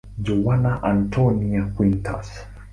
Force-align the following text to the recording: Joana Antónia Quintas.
Joana 0.27 0.79
Antónia 0.81 1.71
Quintas. 1.77 2.27